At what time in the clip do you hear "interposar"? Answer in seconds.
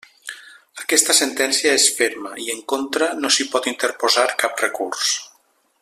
3.73-4.25